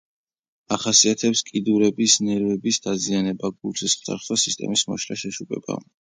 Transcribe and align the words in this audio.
ახასიათებს 0.75 1.41
კიდურების 1.49 2.15
ნერვების 2.29 2.79
დაზიანება, 2.85 3.51
გულ-სისხლძარღვთა 3.59 4.39
სისტემის 4.45 4.85
მოშლა, 4.93 5.19
შეშუპება. 5.25 5.77